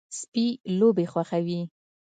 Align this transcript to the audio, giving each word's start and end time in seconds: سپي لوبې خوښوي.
سپي 0.19 0.45
لوبې 0.79 1.05
خوښوي. 1.11 1.61